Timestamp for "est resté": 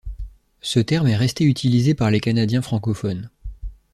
1.09-1.43